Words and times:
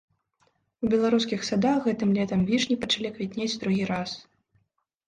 У 0.87 0.89
беларускіх 0.93 1.45
садах 1.49 1.79
гэтым 1.91 2.17
летам 2.17 2.39
вішні 2.49 2.81
пачалі 2.87 3.09
квітнець 3.21 3.55
другі 3.67 3.83
раз. 3.93 4.21